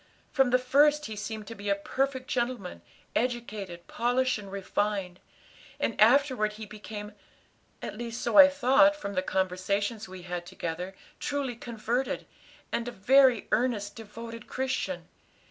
From 0.31 0.49
the 0.49 0.57
first 0.57 1.05
he 1.05 1.15
seemed 1.15 1.45
to 1.45 1.53
be 1.53 1.69
a 1.69 1.75
perfect 1.75 2.27
gentleman, 2.27 2.81
educated, 3.15 3.85
polished, 3.85 4.39
and 4.39 4.51
refined; 4.51 5.19
and 5.79 5.93
afterward 6.01 6.53
he 6.53 6.65
became 6.65 7.11
at 7.83 7.95
least 7.99 8.19
so 8.19 8.35
I 8.35 8.47
thought 8.47 8.95
from 8.95 9.13
the 9.13 9.21
conversations 9.21 10.09
we 10.09 10.23
had 10.23 10.47
together 10.47 10.95
truly 11.19 11.55
converted, 11.55 12.25
and 12.71 12.87
a 12.87 12.91
very 12.91 13.47
earnest, 13.51 13.95
devoted 13.95 14.47
Christian. 14.47 15.07